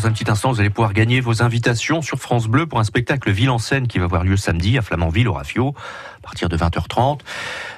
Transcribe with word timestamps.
dans 0.00 0.06
un 0.06 0.12
petit 0.12 0.30
instant, 0.30 0.50
vous 0.50 0.60
allez 0.60 0.70
pouvoir 0.70 0.94
gagner 0.94 1.20
vos 1.20 1.42
invitations 1.42 2.00
sur 2.00 2.18
France 2.18 2.46
Bleu 2.46 2.64
pour 2.64 2.78
un 2.78 2.84
spectacle 2.84 3.30
Ville 3.30 3.50
en 3.50 3.58
scène 3.58 3.86
qui 3.86 3.98
va 3.98 4.06
avoir 4.06 4.24
lieu 4.24 4.38
samedi 4.38 4.78
à 4.78 4.82
Flamanville, 4.82 5.28
au 5.28 5.34
Rafio, 5.34 5.74
à 6.16 6.22
partir 6.22 6.48
de 6.48 6.56
20h30. 6.56 7.20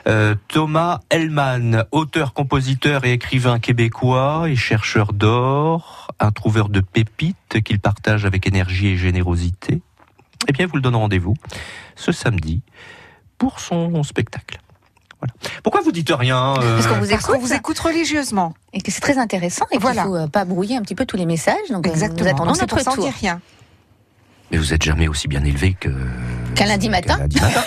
Euh, 0.07 0.37
Thomas 0.47 1.01
Hellman, 1.11 1.85
auteur, 1.91 2.33
compositeur 2.33 3.05
et 3.05 3.13
écrivain 3.13 3.59
québécois 3.59 4.45
et 4.49 4.55
chercheur 4.55 5.13
d'or, 5.13 6.13
un 6.21 6.31
trouveur 6.31 6.69
de 6.69 6.79
pépites 6.79 7.61
qu'il 7.65 7.81
partage 7.81 8.25
avec 8.25 8.47
énergie 8.47 8.89
et 8.89 8.97
générosité. 8.97 9.83
Eh 10.47 10.53
bien, 10.53 10.69
vous 10.69 10.77
le 10.77 10.83
donne 10.83 10.95
rendez-vous 10.95 11.35
ce 11.97 12.13
samedi 12.13 12.63
pour 13.37 13.59
son 13.59 14.01
spectacle. 14.05 14.61
Voilà. 15.23 15.35
Pourquoi 15.63 15.81
vous 15.83 15.93
dites 15.93 16.11
rien 16.11 16.55
euh, 16.61 16.75
Parce 16.77 16.89
qu'on 16.89 17.01
vous 17.01 17.09
Parce 17.09 17.23
écoute 17.25 17.41
vous 17.41 17.53
écoute 17.53 17.79
religieusement. 17.79 18.55
et 18.73 18.81
que 18.81 18.91
c'est 18.91 19.01
très 19.01 19.19
intéressant 19.19 19.65
et 19.71 19.77
qu'il 19.77 19.81
Voilà. 19.81 20.03
faut 20.05 20.17
euh, 20.17 20.27
pas 20.27 20.45
brouiller 20.45 20.77
un 20.77 20.83
petit 20.83 20.97
peu 20.97 21.07
tous 21.07 21.17
les 21.17 21.27
messages. 21.27 21.69
Donc 21.71 21.87
euh, 21.87 21.91
Exactement. 21.91 22.25
nous 22.25 22.31
attendons 22.31 22.55
c'est 22.55 22.63
notre 22.63 22.75
on 22.91 22.95
tour. 22.97 23.05
dit 23.05 23.11
rien. 23.21 23.41
Mais 24.53 24.59
vous 24.59 24.75
êtes 24.75 24.83
jamais 24.83 25.09
aussi 25.09 25.29
bien 25.29 25.43
élevé 25.45 25.75
que... 25.79 25.89
Qu'un 26.55 26.67
lundi 26.67 26.91
matin. 26.91 27.15
qu'un 27.15 27.21
lundi 27.23 27.41
matin. 27.41 27.63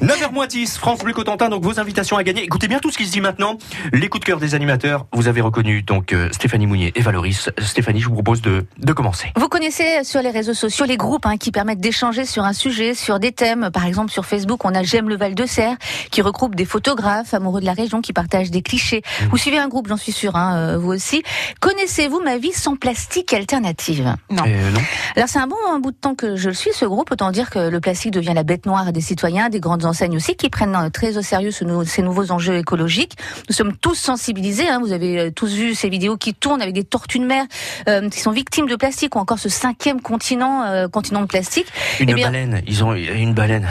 9h 0.02 0.32
moins 0.32 0.46
10, 0.46 0.78
France 0.78 1.00
Bleu 1.00 1.12
Cotentin, 1.12 1.50
donc 1.50 1.62
vos 1.62 1.78
invitations 1.78 2.16
à 2.16 2.22
gagner. 2.22 2.42
Écoutez 2.42 2.66
bien 2.66 2.78
tout 2.78 2.90
ce 2.90 2.96
qui 2.96 3.06
se 3.06 3.12
dit 3.12 3.20
maintenant. 3.20 3.58
Les 3.92 4.08
coups 4.08 4.20
de 4.20 4.24
cœur 4.24 4.40
des 4.40 4.54
animateurs, 4.54 5.06
vous 5.12 5.28
avez 5.28 5.42
reconnu 5.42 5.82
donc 5.82 6.12
euh, 6.12 6.28
Stéphanie 6.32 6.66
Mounier 6.66 6.92
et 6.94 7.02
Valoris. 7.02 7.50
Stéphanie, 7.58 8.00
je 8.00 8.08
vous 8.08 8.14
propose 8.14 8.40
de, 8.40 8.64
de 8.78 8.92
commencer. 8.92 9.32
Vous 9.36 9.48
connaissez 9.48 10.02
sur 10.04 10.22
les 10.22 10.30
réseaux 10.30 10.54
sociaux 10.54 10.86
les 10.86 10.96
groupes 10.96 11.26
hein, 11.26 11.36
qui 11.36 11.52
permettent 11.52 11.80
d'échanger 11.80 12.24
sur 12.24 12.44
un 12.44 12.54
sujet, 12.54 12.94
sur 12.94 13.18
des 13.20 13.32
thèmes. 13.32 13.70
Par 13.70 13.84
exemple, 13.84 14.10
sur 14.10 14.24
Facebook, 14.24 14.64
on 14.64 14.74
a 14.74 14.82
J'aime 14.82 15.08
le 15.08 15.16
Val 15.16 15.34
de 15.34 15.46
Serre, 15.46 15.76
qui 16.10 16.22
regroupe 16.22 16.54
des 16.54 16.64
photographes 16.64 17.34
amoureux 17.34 17.60
de 17.60 17.66
la 17.66 17.72
région 17.72 18.00
qui 18.00 18.12
partagent 18.12 18.50
des 18.50 18.62
clichés. 18.62 19.02
Vous 19.30 19.36
suivez 19.36 19.58
un 19.58 19.68
groupe, 19.68 19.88
j'en 19.88 19.96
suis 19.96 20.12
sûre, 20.12 20.36
hein, 20.36 20.56
euh, 20.56 20.78
vous 20.78 20.90
aussi. 20.92 21.22
Connaissez-vous 21.60 22.20
ma 22.20 22.36
vie 22.36 22.52
sans 22.52 22.76
plastique 22.76 23.32
alternative? 23.32 24.16
Non. 24.30 24.42
Euh, 24.46 24.70
non 24.70 24.80
Alors 25.16 25.28
c'est 25.28 25.38
un 25.38 25.46
bon 25.46 25.56
un 25.72 25.81
bout 25.82 25.90
de 25.90 25.96
temps 25.96 26.14
que 26.14 26.36
je 26.36 26.48
le 26.48 26.54
suis, 26.54 26.72
ce 26.72 26.84
groupe. 26.86 27.10
Autant 27.10 27.30
dire 27.30 27.50
que 27.50 27.58
le 27.68 27.80
plastique 27.80 28.12
devient 28.12 28.32
la 28.34 28.42
bête 28.44 28.64
noire 28.66 28.90
des 28.92 29.00
citoyens, 29.02 29.48
des 29.50 29.60
grandes 29.60 29.84
enseignes 29.84 30.16
aussi, 30.16 30.34
qui 30.36 30.48
prennent 30.48 30.74
euh, 30.74 30.88
très 30.88 31.16
au 31.18 31.22
sérieux 31.22 31.50
ce 31.50 31.64
nou- 31.64 31.84
ces 31.84 32.02
nouveaux 32.02 32.30
enjeux 32.30 32.56
écologiques. 32.56 33.16
Nous 33.50 33.54
sommes 33.54 33.76
tous 33.76 33.94
sensibilisés. 33.96 34.68
hein. 34.68 34.80
Vous 34.82 34.92
avez 34.92 35.18
euh, 35.18 35.30
tous 35.30 35.52
vu 35.52 35.74
ces 35.74 35.88
vidéos 35.90 36.16
qui 36.16 36.32
tournent 36.34 36.62
avec 36.62 36.74
des 36.74 36.84
tortues 36.84 37.18
de 37.18 37.26
mer 37.26 37.44
euh, 37.88 38.08
qui 38.08 38.20
sont 38.20 38.30
victimes 38.32 38.66
de 38.66 38.76
plastique, 38.76 39.16
ou 39.16 39.18
encore 39.18 39.38
ce 39.38 39.48
cinquième 39.48 40.00
continent, 40.00 40.62
euh, 40.64 40.88
continent 40.88 41.20
de 41.20 41.26
plastique. 41.26 41.66
Une 42.00 42.08
Eh 42.10 42.14
bien- 42.14 42.26
baleine, 42.28 42.62
ils 42.66 42.82
ont 42.84 42.94
une 42.94 43.34
baleine. 43.34 43.68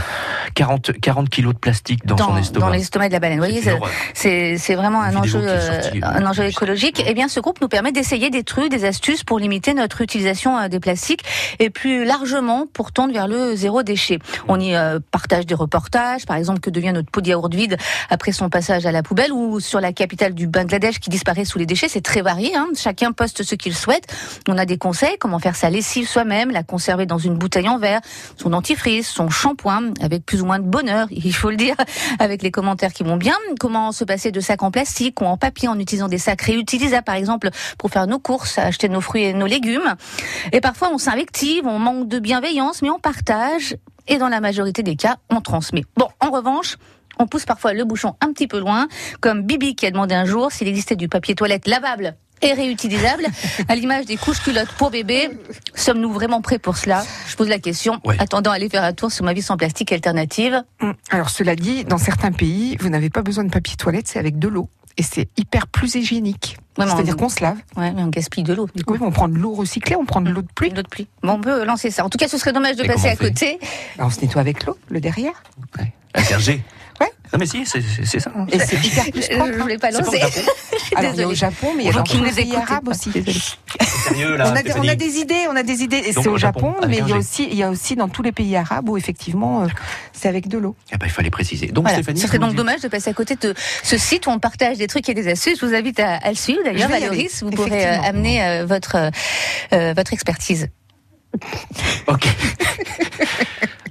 40, 0.54 0.92
40 1.00 1.30
kilos 1.30 1.54
de 1.54 1.60
plastique 1.60 2.06
dans, 2.06 2.18
son 2.18 2.36
estomac. 2.38 2.66
dans 2.68 2.74
l'estomac 2.74 3.08
de 3.08 3.14
la 3.14 3.20
baleine. 3.20 3.40
Vous 3.40 3.46
voyez, 3.46 3.62
C'est 4.14 4.74
une 4.74 4.76
vraiment 4.76 5.02
un 5.02 5.12
Une 5.12 5.18
enjeu, 5.18 5.40
euh, 5.42 5.82
sortie, 5.82 6.00
un 6.04 6.26
enjeu 6.26 6.44
je 6.44 6.48
sais. 6.48 6.50
écologique. 6.50 7.04
Eh 7.08 7.14
bien, 7.14 7.28
ce 7.30 7.40
groupe 7.40 7.62
nous 7.62 7.68
permet 7.70 7.92
d'essayer 7.92 8.30
des 8.30 8.44
trucs, 8.44 8.70
des 8.70 8.84
astuces 8.86 9.24
pour 9.24 9.40
limiter 9.40 9.74
notre 9.74 10.02
utilisation 10.02 10.68
des 10.68 10.80
plastiques 10.80 11.24
et 11.60 11.70
plus 11.70 12.01
largement 12.04 12.66
pour 12.72 12.92
tendre 12.92 13.14
vers 13.14 13.28
le 13.28 13.56
zéro 13.56 13.84
déchet. 13.84 14.20
On 14.48 14.60
y 14.60 14.76
euh, 14.76 15.00
partage 15.12 15.46
des 15.46 15.56
reportages, 15.56 16.26
par 16.26 16.38
exemple, 16.38 16.60
que 16.60 16.70
devient 16.70 16.92
notre 16.94 17.10
pot 17.10 17.22
de 17.22 17.30
yaourt 17.30 17.54
vide 17.54 17.78
après 18.10 18.32
son 18.32 18.50
passage 18.50 18.86
à 18.86 18.92
la 18.92 19.04
poubelle 19.04 19.32
ou 19.32 19.60
sur 19.60 19.80
la 19.80 19.94
capitale 19.94 20.34
du 20.34 20.48
Bangladesh 20.48 21.00
qui 21.00 21.10
disparaît 21.10 21.46
sous 21.46 21.60
les 21.60 21.66
déchets. 21.66 21.88
C'est 21.88 22.02
très 22.02 22.22
varié. 22.22 22.56
Hein. 22.56 22.70
Chacun 22.76 23.12
poste 23.12 23.44
ce 23.44 23.56
qu'il 23.56 23.76
souhaite. 23.76 24.14
On 24.48 24.58
a 24.58 24.66
des 24.66 24.78
conseils, 24.78 25.18
comment 25.20 25.40
faire 25.40 25.56
sa 25.56 25.70
lessive 25.70 26.08
soi-même, 26.08 26.52
la 26.52 26.64
conserver 26.64 27.06
dans 27.06 27.18
une 27.18 27.36
bouteille 27.36 27.70
en 27.70 27.78
verre, 27.78 28.02
son 28.38 28.50
dentifrice, 28.50 29.08
son 29.08 29.30
shampoing, 29.30 29.94
avec 30.02 30.26
plus 30.26 30.42
ou 30.42 30.46
moins 30.46 30.60
de 30.60 30.66
bonheur, 30.66 31.08
il 31.12 31.34
faut 31.34 31.50
le 31.50 31.58
dire, 31.58 31.76
avec 32.20 32.42
les 32.42 32.52
commentaires 32.52 32.94
qui 32.94 33.04
vont 33.04 33.18
bien. 33.18 33.36
Comment 33.60 33.92
se 33.92 34.04
passer 34.04 34.32
de 34.32 34.40
sacs 34.40 34.64
en 34.64 34.72
plastique 34.72 35.22
ou 35.22 35.26
en 35.26 35.38
papier 35.38 35.68
en 35.68 35.80
utilisant 35.80 36.08
des 36.08 36.18
sacs 36.18 36.42
réutilisables, 36.42 37.04
par 37.04 37.16
exemple, 37.16 37.50
pour 37.78 37.90
faire 37.90 38.08
nos 38.08 38.20
courses, 38.20 38.58
acheter 38.58 38.90
nos 38.90 39.02
fruits 39.02 39.24
et 39.24 39.34
nos 39.34 39.46
légumes. 39.46 39.96
Et 40.52 40.62
parfois, 40.62 40.90
on 40.94 40.98
s'invective, 40.98 41.66
on 41.66 41.80
manque 41.94 42.08
de 42.08 42.20
bienveillance, 42.20 42.82
mais 42.82 42.90
on 42.90 43.00
partage. 43.00 43.76
Et 44.08 44.18
dans 44.18 44.30
la 44.30 44.40
majorité 44.40 44.84
des 44.84 44.96
cas, 44.96 45.18
on 45.30 45.42
transmet. 45.42 45.84
Bon, 45.98 46.08
en 46.20 46.32
revanche, 46.32 46.78
on 47.20 47.28
pousse 47.28 47.46
parfois 47.46 47.74
le 47.74 47.84
bouchon 47.84 48.16
un 48.22 48.34
petit 48.34 48.48
peu 48.48 48.60
loin, 48.60 48.88
comme 49.20 49.44
Bibi 49.44 49.76
qui 49.76 49.86
a 49.86 49.92
demandé 49.92 50.16
un 50.16 50.26
jour 50.26 50.52
s'il 50.52 50.68
existait 50.68 50.96
du 50.96 51.08
papier 51.08 51.36
toilette 51.36 51.68
lavable 51.68 52.16
et 52.42 52.54
réutilisable, 52.54 53.28
à 53.68 53.76
l'image 53.76 54.06
des 54.06 54.18
couches 54.18 54.42
culottes 54.42 54.72
pour 54.78 54.90
bébé. 54.90 55.30
Sommes-nous 55.76 56.12
vraiment 56.12 56.42
prêts 56.42 56.58
pour 56.58 56.78
cela? 56.78 57.04
Je 57.28 57.36
pose 57.36 57.50
la 57.50 57.60
question. 57.60 58.00
Ouais. 58.04 58.16
Attendant 58.20 58.50
à 58.50 58.56
aller 58.56 58.70
faire 58.70 58.84
un 58.84 58.94
tour 58.94 59.12
sur 59.12 59.24
ma 59.24 59.34
vie 59.34 59.44
sans 59.44 59.58
plastique 59.58 59.92
alternative. 59.92 60.64
Hum. 60.82 60.96
Alors 61.12 61.30
cela 61.30 61.56
dit, 61.56 61.86
dans 61.86 62.00
certains 62.00 62.32
pays, 62.32 62.78
vous 62.80 62.90
n'avez 62.90 63.12
pas 63.12 63.22
besoin 63.22 63.44
de 63.44 63.52
papier 63.52 63.76
toilette, 63.76 64.08
c'est 64.08 64.18
avec 64.18 64.40
de 64.40 64.48
l'eau. 64.48 64.70
Et 64.98 65.04
c'est 65.04 65.30
hyper 65.38 65.68
plus 65.68 65.94
hygiénique. 65.94 66.58
Ouais, 66.78 66.86
C'est-à-dire 66.88 67.16
on- 67.16 67.18
qu'on 67.24 67.30
se 67.30 67.42
lave. 67.44 67.58
Ouais, 67.76 67.92
mais 67.92 68.02
on 68.02 68.08
gaspille 68.08 68.44
de 68.44 68.54
l'eau. 68.54 68.68
Du 68.74 68.84
coup. 68.86 68.94
Oui, 68.94 69.00
on 69.02 69.12
prend 69.12 69.28
de 69.28 69.38
l'eau 69.38 69.54
recyclée, 69.54 69.96
on 69.98 70.06
prend 70.06 70.22
de 70.22 70.30
l'eau 70.30 70.42
de 70.42 70.48
pluie. 70.56 70.70
Une 70.70 70.80
autre 70.80 70.90
pluie. 70.90 71.08
Bon, 71.22 71.34
on 71.34 71.42
peut 71.42 71.64
lancer 71.66 71.92
ça. 71.92 72.06
En 72.06 72.10
tout 72.10 72.18
cas, 72.18 72.28
ce 72.30 72.38
serait 72.38 72.54
dommage 72.54 72.76
de 72.78 72.84
Et 72.84 72.88
passer 72.88 73.10
à 73.10 73.16
côté. 73.16 73.60
Alors, 73.98 74.08
on 74.08 74.10
se 74.12 74.22
nettoie 74.22 74.42
avec 74.42 74.66
l'eau, 74.66 74.78
le 74.90 75.02
derrière. 75.02 75.44
Ouais. 75.78 75.92
Un 76.16 76.40
G. 76.40 76.62
Ouais. 77.00 77.12
Non 77.34 77.40
mais 77.40 77.46
si, 77.48 77.66
c'est 77.66 77.82
ça. 78.20 78.32
Et 78.52 78.60
c'est 78.60 78.76
hyper 78.86 79.06
plus 79.12 79.24
Je 79.24 79.34
ne 79.38 79.58
voulais 79.62 79.78
pas 79.80 79.92
C'est 79.92 80.00
pas 80.00 80.04
lancer. 80.06 80.22
Alors, 80.96 81.14
il 81.14 81.20
y 81.20 81.24
a 81.24 81.28
au. 81.28 81.34
Japon, 81.34 81.68
mais 81.76 81.86
il 81.86 81.92
y 81.92 81.98
a 81.98 82.04
pays 82.04 82.50
écoutent 82.52 82.58
arabes 82.70 82.88
aussi. 82.90 83.10
Sérieux 84.02 84.36
là. 84.36 84.46
On 84.48 84.52
a, 84.52 84.54
des, 84.64 84.70
Stéphanie 84.72 84.88
on 84.90 84.92
a 84.92 84.96
des 84.96 85.18
idées, 85.18 85.46
on 85.50 85.56
a 85.56 85.64
des 85.64 85.82
idées. 85.84 86.12
C'est 86.12 86.28
au 86.28 86.38
Japon, 86.38 86.76
mais 86.88 86.98
il 87.00 87.08
y, 87.08 87.14
a 87.14 87.18
aussi, 87.18 87.48
il 87.50 87.56
y 87.58 87.64
a 87.64 87.70
aussi 87.70 87.96
dans 87.96 88.08
tous 88.10 88.22
les 88.24 88.32
pays 88.32 88.56
arabes 88.56 88.90
où 88.90 88.98
effectivement 88.98 89.64
euh, 89.64 89.68
c'est 90.14 90.28
avec 90.28 90.48
de 90.48 90.58
l'eau. 90.58 90.76
Eh 90.92 90.98
ben, 90.98 91.06
il 91.08 91.12
fallait 91.12 91.30
préciser. 91.30 91.68
Donc 91.68 91.84
Voilà. 91.86 91.98
Stéphanie, 91.98 92.20
Ce 92.20 92.28
serait 92.28 92.40
donc 92.40 92.56
dommage 92.56 92.82
de 92.82 92.88
passer 92.88 93.10
à 93.10 93.14
côté 93.14 93.36
de 93.36 93.54
ce 93.84 93.98
site 93.98 94.28
où 94.28 94.30
on 94.30 94.40
partage 94.40 94.78
des 94.78 94.88
trucs 94.88 95.08
et 95.10 95.14
des 95.14 95.28
astuces. 95.28 95.60
Je 95.60 95.66
vous 95.66 95.74
invite 95.76 96.00
à, 96.00 96.16
à 96.16 96.30
le 96.30 96.36
suivre 96.36 96.62
d'ailleurs, 96.64 96.90
Valoris. 96.90 97.44
Vous 97.44 97.52
pourrez 97.52 97.86
euh, 97.88 98.02
amener 98.02 98.44
euh, 98.46 98.66
votre, 98.66 99.12
votre 99.72 100.14
expertise. 100.14 100.68
Ok. 102.08 102.28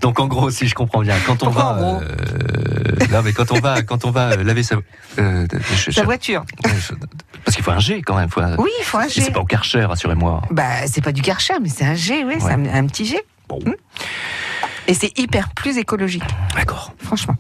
Donc 0.01 0.19
en 0.19 0.27
gros, 0.27 0.51
si 0.51 0.67
je 0.67 0.75
comprends 0.75 1.01
bien, 1.03 1.17
quand 1.27 1.43
on 1.43 1.47
Pourquoi 1.47 1.73
va, 1.75 2.01
euh, 2.03 3.07
non 3.11 3.23
mais 3.23 3.33
quand 3.33 3.53
on 3.53 3.61
va, 3.61 3.83
quand 3.83 4.05
on 4.07 4.11
va 4.11 4.35
laver 4.37 4.63
sa, 4.63 4.77
euh, 5.19 5.47
je- 5.77 5.91
Sa 5.91 6.01
je- 6.01 6.05
voiture. 6.07 6.45
Parce 7.51 7.57
qu'il 7.57 7.65
faut 7.65 7.73
un 7.73 7.81
G 7.81 8.01
quand 8.03 8.15
même, 8.15 8.29
faut 8.31 8.41
un- 8.41 8.55
Oui, 8.59 8.71
il 8.79 8.85
faut 8.85 8.99
un 8.99 9.09
G. 9.09 9.23
c'est 9.23 9.33
pas 9.33 9.41
au 9.41 9.45
Karcher, 9.45 9.85
rassurez-moi. 9.85 10.41
Bah, 10.53 10.87
c'est 10.87 11.01
pas 11.03 11.11
du 11.11 11.21
Karcher, 11.21 11.55
mais 11.61 11.69
c'est 11.69 11.85
un 11.85 11.95
G, 11.97 12.23
oui, 12.25 12.37
c'est 12.39 12.53
un, 12.53 12.65
un 12.67 12.87
petit 12.87 13.05
G. 13.05 13.21
Bon, 13.49 13.59
Et 14.87 14.95
c'est 14.95 15.19
hyper 15.19 15.49
plus 15.51 15.77
écologique, 15.77 16.23
d'accord. 16.55 16.93
franchement. 17.03 17.35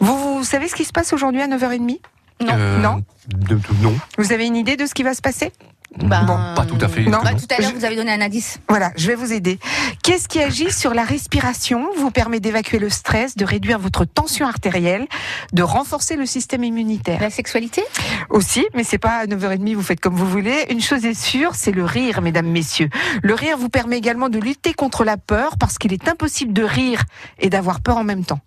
Vous, 0.00 0.38
vous 0.38 0.44
savez 0.44 0.66
ce 0.66 0.74
qui 0.74 0.84
se 0.84 0.92
passe 0.92 1.12
aujourd'hui 1.12 1.40
à 1.42 1.46
9h30 1.46 2.00
Non. 2.40 2.48
Euh, 2.52 2.78
Non. 2.80 3.02
de- 3.28 3.54
de- 3.54 3.60
non. 3.82 3.94
Vous 4.18 4.32
avez 4.32 4.46
une 4.46 4.56
idée 4.56 4.76
de 4.76 4.84
ce 4.86 4.94
qui 4.94 5.04
va 5.04 5.14
se 5.14 5.22
passer? 5.22 5.52
Ben, 5.98 6.24
Bon, 6.24 6.38
pas 6.54 6.66
tout 6.66 6.78
à 6.80 6.88
fait. 6.88 7.02
Non. 7.04 7.20
Bah, 7.22 7.32
non. 7.32 7.38
tout 7.38 7.46
à 7.50 7.60
l'heure, 7.60 7.72
vous 7.74 7.84
avez 7.84 7.96
donné 7.96 8.12
un 8.12 8.20
indice. 8.20 8.58
Voilà, 8.68 8.92
je 8.96 9.06
vais 9.06 9.14
vous 9.14 9.32
aider. 9.32 9.58
Qu'est-ce 10.02 10.28
qui 10.28 10.40
agit 10.40 10.70
sur 10.70 10.94
la 10.94 11.04
respiration, 11.04 11.88
vous 11.96 12.10
permet 12.10 12.40
d'évacuer 12.40 12.78
le 12.78 12.90
stress, 12.90 13.36
de 13.36 13.44
réduire 13.44 13.78
votre 13.78 14.04
tension 14.04 14.46
artérielle, 14.46 15.06
de 15.52 15.62
renforcer 15.62 16.16
le 16.16 16.26
système 16.26 16.64
immunitaire? 16.64 17.20
La 17.20 17.30
sexualité? 17.30 17.82
Aussi, 18.30 18.66
mais 18.74 18.84
c'est 18.84 18.98
pas 18.98 19.18
à 19.18 19.26
9h30, 19.26 19.74
vous 19.74 19.82
faites 19.82 20.00
comme 20.00 20.14
vous 20.14 20.28
voulez. 20.28 20.66
Une 20.70 20.80
chose 20.80 21.04
est 21.04 21.14
sûre, 21.14 21.54
c'est 21.54 21.72
le 21.72 21.84
rire, 21.84 22.20
mesdames, 22.22 22.48
messieurs. 22.48 22.90
Le 23.22 23.34
rire 23.34 23.56
vous 23.56 23.68
permet 23.68 23.96
également 23.96 24.28
de 24.28 24.38
lutter 24.38 24.74
contre 24.74 25.04
la 25.04 25.16
peur 25.16 25.56
parce 25.58 25.78
qu'il 25.78 25.92
est 25.92 26.08
impossible 26.08 26.52
de 26.52 26.62
rire 26.62 27.02
et 27.38 27.48
d'avoir 27.50 27.80
peur 27.80 27.96
en 27.96 28.04
même 28.04 28.24
temps. 28.24 28.40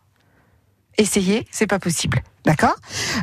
Essayez, 0.97 1.47
c'est 1.51 1.67
pas 1.67 1.79
possible. 1.79 2.21
D'accord 2.49 2.77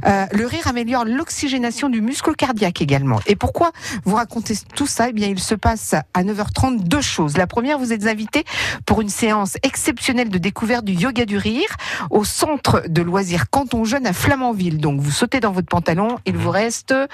Euh, 0.06 0.24
Le 0.30 0.46
rire 0.46 0.68
améliore 0.68 1.04
l'oxygénation 1.04 1.88
du 1.88 2.00
muscle 2.00 2.32
cardiaque 2.36 2.80
également. 2.80 3.18
Et 3.26 3.34
pourquoi 3.34 3.72
vous 4.04 4.14
racontez 4.14 4.54
tout 4.76 4.86
ça? 4.86 5.08
Eh 5.08 5.12
bien, 5.12 5.26
il 5.26 5.40
se 5.40 5.56
passe 5.56 5.96
à 6.14 6.22
9h30 6.22 6.84
deux 6.84 7.00
choses. 7.00 7.36
La 7.36 7.48
première, 7.48 7.76
vous 7.80 7.92
êtes 7.92 8.06
invité 8.06 8.44
pour 8.86 9.00
une 9.00 9.08
séance 9.08 9.56
exceptionnelle 9.64 10.28
de 10.28 10.38
découverte 10.38 10.84
du 10.84 10.92
yoga 10.92 11.24
du 11.24 11.38
rire 11.38 11.66
au 12.10 12.22
centre 12.22 12.84
de 12.86 13.02
loisirs 13.02 13.50
Canton 13.50 13.82
Jeune 13.84 14.06
à 14.06 14.12
Flamanville. 14.12 14.78
Donc, 14.78 15.00
vous 15.00 15.10
sautez 15.10 15.40
dans 15.40 15.50
votre 15.50 15.66
pantalon, 15.66 16.18
il 16.24 16.36
vous 16.36 16.50
reste 16.50 16.92
euh, 16.92 17.06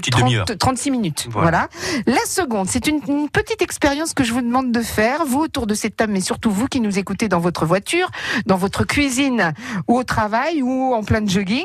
Petite 0.00 0.16
demi-heure. 0.16 0.46
36 0.46 0.90
minutes. 0.90 1.28
Voilà. 1.30 1.48
Voilà. 1.48 1.68
La 2.06 2.24
seconde, 2.26 2.68
c'est 2.68 2.86
une, 2.86 3.00
une 3.08 3.28
petite 3.28 3.62
expérience 3.62 4.14
que 4.14 4.24
je 4.24 4.32
vous 4.32 4.42
demande 4.42 4.72
de 4.72 4.80
faire, 4.80 5.24
vous 5.24 5.40
autour 5.40 5.66
de 5.66 5.74
cette 5.74 5.96
table, 5.96 6.12
mais 6.12 6.20
surtout 6.20 6.50
vous 6.50 6.66
qui 6.66 6.80
nous 6.80 6.98
écoutez 6.98 7.28
dans 7.28 7.40
votre 7.40 7.66
voiture, 7.66 8.10
dans 8.46 8.56
votre 8.56 8.84
cuisine 8.84 9.52
ou 9.88 9.98
au 9.98 10.04
travail 10.04 10.62
ou 10.62 10.94
en 10.94 11.02
plein 11.02 11.26
jogging. 11.26 11.64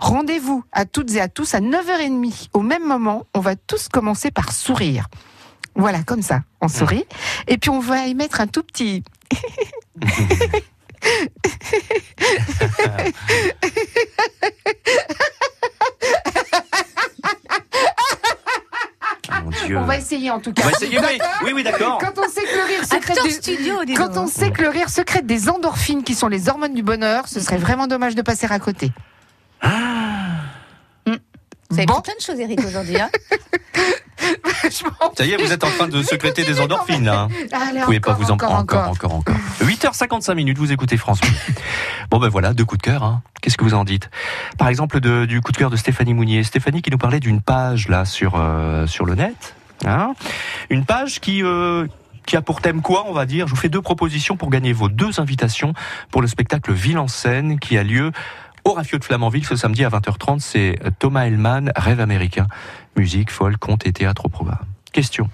Rendez-vous 0.00 0.64
à 0.72 0.84
toutes 0.84 1.14
et 1.14 1.20
à 1.20 1.28
tous 1.28 1.54
à 1.54 1.60
9h30. 1.60 2.48
Au 2.52 2.60
même 2.60 2.86
moment, 2.86 3.26
on 3.34 3.40
va 3.40 3.56
tous 3.56 3.88
commencer 3.88 4.30
par 4.30 4.52
sourire. 4.52 5.08
Voilà, 5.74 6.02
comme 6.02 6.22
ça, 6.22 6.42
on 6.60 6.68
sourit. 6.68 7.04
Et 7.48 7.56
puis 7.56 7.70
on 7.70 7.80
va 7.80 8.06
y 8.06 8.14
mettre 8.14 8.40
un 8.40 8.46
tout 8.46 8.62
petit... 8.62 9.02
essayer 20.02 20.30
en 20.30 20.38
tout 20.40 20.50
On 20.50 20.52
cas. 20.54 20.64
va 20.64 20.70
essayer, 20.72 20.98
oui, 20.98 21.18
oui, 21.44 21.52
oui, 21.54 21.62
d'accord. 21.62 21.98
Quand 21.98 22.12
on 22.18 22.28
sait 22.28 22.42
que 22.42 22.56
le 22.56 22.64
rire 22.66 22.82
secrète 22.84 23.10
Acteur 23.10 23.24
des... 23.24 23.30
studio, 23.30 23.84
dis 23.84 23.94
Quand 23.94 24.08
donc. 24.08 24.24
on 24.24 24.26
sait 24.26 24.50
que 24.50 24.62
le 24.62 24.68
rire 24.68 24.88
secrète 24.90 25.26
des 25.26 25.48
endorphines 25.48 26.02
qui 26.04 26.14
sont 26.14 26.28
les 26.28 26.48
hormones 26.48 26.74
du 26.74 26.82
bonheur, 26.82 27.28
ce 27.28 27.40
serait 27.40 27.56
vraiment 27.58 27.86
dommage 27.86 28.14
de 28.14 28.22
passer 28.22 28.46
à 28.50 28.58
côté. 28.58 28.92
Vous 31.70 31.78
avez 31.78 31.86
Bon. 31.86 32.00
plein 32.02 32.12
de 32.14 32.20
choses, 32.22 32.38
Eric, 32.38 32.60
aujourd'hui. 32.66 33.00
Hein 33.00 33.08
Ça 35.16 35.24
y 35.24 35.32
est, 35.32 35.36
vous 35.42 35.52
êtes 35.52 35.64
en 35.64 35.70
train 35.70 35.88
de 35.88 36.02
secréter 36.02 36.44
des 36.44 36.60
endorphines, 36.60 37.04
là. 37.04 37.28
Allez, 37.50 37.78
vous 37.80 37.84
pouvez 37.86 38.00
pas 38.00 38.12
vous 38.12 38.30
en 38.30 38.34
encore, 38.34 38.52
encore, 38.52 38.88
encore, 38.90 39.14
encore. 39.14 39.34
8h55 39.62 40.34
minutes, 40.34 40.58
vous 40.58 40.70
écoutez 40.70 40.96
France 40.98 41.20
Bon 42.10 42.18
ben 42.18 42.28
voilà, 42.28 42.52
deux 42.52 42.64
coups 42.66 42.78
de 42.82 42.84
cœur. 42.90 43.02
Hein. 43.02 43.22
Qu'est-ce 43.40 43.56
que 43.56 43.64
vous 43.64 43.72
en 43.74 43.84
dites? 43.84 44.10
Par 44.58 44.68
exemple, 44.68 45.00
de, 45.00 45.24
du 45.24 45.40
coup 45.40 45.50
de 45.50 45.56
cœur 45.56 45.70
de 45.70 45.76
Stéphanie 45.76 46.12
Mounier. 46.14 46.44
Stéphanie 46.44 46.82
qui 46.82 46.90
nous 46.90 46.98
parlait 46.98 47.20
d'une 47.20 47.40
page 47.40 47.88
là 47.88 48.04
sur 48.04 48.34
euh, 48.36 48.86
sur 48.86 49.04
le 49.06 49.14
net. 49.14 49.54
Hein 49.86 50.14
Une 50.70 50.84
page 50.84 51.20
qui 51.20 51.42
euh, 51.42 51.86
qui 52.26 52.36
a 52.36 52.42
pour 52.42 52.60
thème 52.60 52.82
quoi, 52.82 53.04
on 53.08 53.12
va 53.12 53.26
dire? 53.26 53.46
Je 53.46 53.54
vous 53.54 53.60
fais 53.60 53.68
deux 53.68 53.82
propositions 53.82 54.36
pour 54.36 54.50
gagner 54.50 54.72
vos 54.72 54.88
deux 54.88 55.20
invitations 55.20 55.74
pour 56.10 56.22
le 56.22 56.28
spectacle 56.28 56.72
Ville 56.72 56.98
en 56.98 57.08
scène 57.08 57.58
qui 57.58 57.76
a 57.78 57.82
lieu 57.82 58.12
au 58.64 58.72
Rafio 58.72 58.98
de 58.98 59.04
Flamanville 59.04 59.44
ce 59.44 59.56
samedi 59.56 59.84
à 59.84 59.88
20h30. 59.88 60.40
C'est 60.40 60.78
Thomas 60.98 61.26
Hellman, 61.26 61.72
Rêve 61.74 62.00
américain, 62.00 62.46
musique, 62.96 63.30
folk, 63.30 63.56
conte 63.56 63.86
et 63.86 63.92
théâtre 63.92 64.26
au 64.26 64.28
programme. 64.28 64.66
Question. 64.92 65.30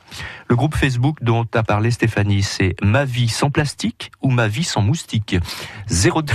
Le 0.49 0.55
groupe 0.55 0.77
Facebook 0.77 1.19
dont 1.21 1.45
a 1.53 1.63
parlé 1.65 1.91
Stéphanie, 1.91 2.45
c'est 2.45 2.77
Ma 2.81 3.05
vie 3.05 3.29
sans 3.29 3.51
plastique 3.51 4.13
ou 4.23 4.31
Ma 4.31 4.47
vie 4.47 4.63
sans 4.63 4.83
moustique 4.83 5.37
02. 5.91 6.33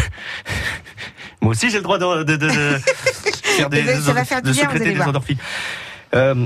Moi 1.41 1.51
aussi 1.51 1.69
j'ai 1.69 1.77
le 1.77 1.83
droit 1.83 1.97
de, 1.97 2.23
de, 2.23 2.35
de, 2.35 2.49
faire 3.57 3.69
des, 3.69 3.81
de, 3.81 4.53
secréter 4.53 4.93
des 4.93 5.01
endorphines. 5.01 5.37
Euh, 6.13 6.45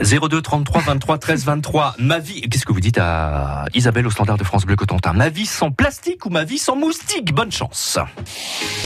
02 0.00 0.42
33 0.42 0.80
23 0.82 1.18
13 1.18 1.44
23. 1.44 1.94
Ma 1.98 2.18
vie. 2.18 2.42
Qu'est-ce 2.42 2.64
que 2.64 2.72
vous 2.72 2.80
dites 2.80 2.98
à 2.98 3.64
Isabelle 3.74 4.06
au 4.06 4.10
standard 4.10 4.38
de 4.38 4.44
France 4.44 4.64
Bleu 4.64 4.76
Cotentin? 4.76 5.12
Ma 5.12 5.28
vie 5.28 5.46
sans 5.46 5.70
plastique 5.70 6.24
ou 6.26 6.30
ma 6.30 6.44
vie 6.44 6.58
sans 6.58 6.76
moustique 6.76 7.34
Bonne 7.34 7.52
chance. 7.52 7.98